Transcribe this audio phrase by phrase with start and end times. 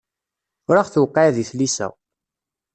[0.69, 1.87] Ur aɣ-tewqiɛ di tlisa.